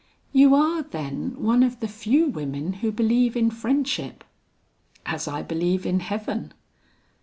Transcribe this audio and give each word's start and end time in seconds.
"You 0.33 0.55
are, 0.55 0.81
then, 0.81 1.39
one 1.39 1.61
of 1.61 1.79
the 1.79 1.87
few 1.87 2.25
women 2.27 2.73
who 2.81 2.91
believe 2.91 3.35
in 3.37 3.51
friendship?" 3.51 4.23
"As 5.05 5.27
I 5.27 5.43
believe 5.43 5.85
in 5.85 5.99
heaven." 5.99 6.53